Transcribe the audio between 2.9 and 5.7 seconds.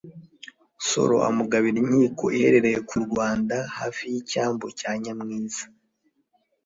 rwanda hafi y'icyambu cya nyamwiza.